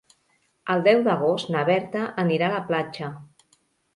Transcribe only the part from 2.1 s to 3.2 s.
anirà a la platja.